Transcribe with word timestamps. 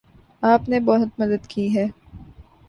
آپ 0.43 0.69
نے 0.69 0.79
بہت 0.79 1.19
مدد 1.19 1.47
کی 1.47 1.67
ہے 1.75 1.85